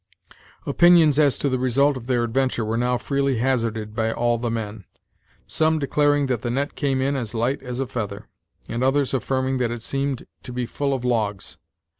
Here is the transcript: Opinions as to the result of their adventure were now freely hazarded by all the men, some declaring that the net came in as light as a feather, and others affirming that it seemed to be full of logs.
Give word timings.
Opinions 0.65 1.19
as 1.19 1.37
to 1.37 1.47
the 1.47 1.59
result 1.59 1.95
of 1.95 2.07
their 2.07 2.23
adventure 2.23 2.65
were 2.65 2.75
now 2.75 2.97
freely 2.97 3.37
hazarded 3.37 3.93
by 3.93 4.11
all 4.11 4.39
the 4.39 4.49
men, 4.49 4.85
some 5.45 5.77
declaring 5.77 6.25
that 6.25 6.41
the 6.41 6.49
net 6.49 6.73
came 6.73 7.01
in 7.03 7.15
as 7.15 7.35
light 7.35 7.61
as 7.61 7.79
a 7.79 7.85
feather, 7.85 8.27
and 8.67 8.83
others 8.83 9.13
affirming 9.13 9.59
that 9.59 9.69
it 9.69 9.83
seemed 9.83 10.25
to 10.41 10.51
be 10.51 10.65
full 10.65 10.95
of 10.95 11.05
logs. 11.05 11.57